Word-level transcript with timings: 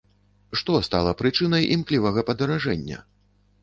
Што 0.61 0.79
стала 0.87 1.13
прычынай 1.21 1.71
імклівага 1.79 2.27
падаражэння? 2.35 2.97